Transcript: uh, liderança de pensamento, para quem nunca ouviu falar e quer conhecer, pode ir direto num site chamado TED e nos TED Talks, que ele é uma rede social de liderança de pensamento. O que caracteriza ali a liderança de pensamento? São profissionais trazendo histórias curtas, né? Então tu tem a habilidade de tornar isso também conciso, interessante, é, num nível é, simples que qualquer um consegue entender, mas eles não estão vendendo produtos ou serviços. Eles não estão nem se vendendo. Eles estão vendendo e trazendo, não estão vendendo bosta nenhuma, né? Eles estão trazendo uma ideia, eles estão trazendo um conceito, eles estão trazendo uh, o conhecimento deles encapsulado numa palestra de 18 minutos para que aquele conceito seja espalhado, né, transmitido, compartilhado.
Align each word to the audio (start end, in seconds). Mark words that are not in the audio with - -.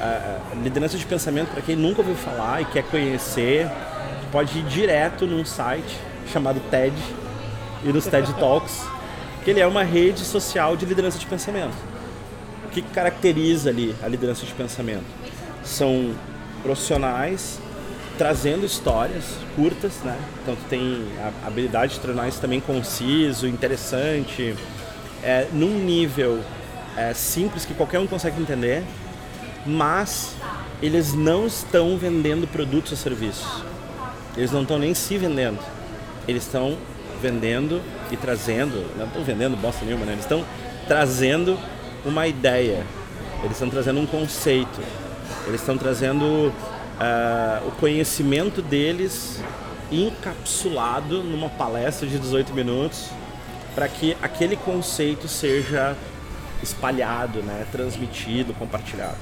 uh, 0.00 0.62
liderança 0.62 0.96
de 0.96 1.04
pensamento, 1.06 1.48
para 1.48 1.62
quem 1.62 1.76
nunca 1.76 2.00
ouviu 2.00 2.14
falar 2.14 2.62
e 2.62 2.64
quer 2.66 2.84
conhecer, 2.84 3.68
pode 4.30 4.58
ir 4.58 4.62
direto 4.64 5.26
num 5.26 5.44
site 5.44 5.98
chamado 6.32 6.60
TED 6.70 6.94
e 7.84 7.92
nos 7.92 8.06
TED 8.06 8.32
Talks, 8.34 8.82
que 9.44 9.50
ele 9.50 9.60
é 9.60 9.66
uma 9.66 9.82
rede 9.82 10.20
social 10.20 10.76
de 10.76 10.84
liderança 10.84 11.18
de 11.18 11.26
pensamento. 11.26 11.76
O 12.66 12.68
que 12.70 12.82
caracteriza 12.82 13.70
ali 13.70 13.94
a 14.02 14.08
liderança 14.08 14.44
de 14.44 14.52
pensamento? 14.52 15.06
São 15.64 16.14
profissionais 16.62 17.58
trazendo 18.18 18.66
histórias 18.66 19.24
curtas, 19.54 20.00
né? 20.04 20.18
Então 20.42 20.56
tu 20.56 20.64
tem 20.68 21.06
a 21.22 21.46
habilidade 21.46 21.94
de 21.94 22.00
tornar 22.00 22.28
isso 22.28 22.40
também 22.40 22.60
conciso, 22.60 23.46
interessante, 23.46 24.56
é, 25.22 25.46
num 25.52 25.78
nível 25.78 26.40
é, 26.96 27.14
simples 27.14 27.64
que 27.64 27.72
qualquer 27.74 28.00
um 28.00 28.06
consegue 28.08 28.42
entender, 28.42 28.82
mas 29.68 30.34
eles 30.82 31.12
não 31.12 31.46
estão 31.46 31.98
vendendo 31.98 32.46
produtos 32.48 32.92
ou 32.92 32.98
serviços. 32.98 33.62
Eles 34.36 34.50
não 34.50 34.62
estão 34.62 34.78
nem 34.78 34.94
se 34.94 35.18
vendendo. 35.18 35.58
Eles 36.26 36.44
estão 36.44 36.76
vendendo 37.20 37.82
e 38.10 38.16
trazendo, 38.16 38.86
não 38.96 39.06
estão 39.06 39.22
vendendo 39.24 39.56
bosta 39.56 39.84
nenhuma, 39.84 40.06
né? 40.06 40.12
Eles 40.12 40.24
estão 40.24 40.44
trazendo 40.86 41.58
uma 42.04 42.26
ideia, 42.26 42.86
eles 43.40 43.52
estão 43.52 43.68
trazendo 43.68 44.00
um 44.00 44.06
conceito, 44.06 44.80
eles 45.46 45.60
estão 45.60 45.76
trazendo 45.76 46.24
uh, 46.24 47.68
o 47.68 47.72
conhecimento 47.72 48.62
deles 48.62 49.42
encapsulado 49.90 51.22
numa 51.22 51.48
palestra 51.48 52.06
de 52.06 52.18
18 52.18 52.52
minutos 52.54 53.08
para 53.74 53.88
que 53.88 54.16
aquele 54.22 54.56
conceito 54.56 55.26
seja 55.26 55.96
espalhado, 56.62 57.42
né, 57.42 57.66
transmitido, 57.70 58.54
compartilhado. 58.54 59.16